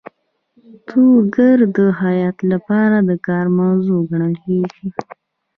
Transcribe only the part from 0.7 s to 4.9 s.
ټوکر د خیاط لپاره د کار موضوع ګڼل کیږي.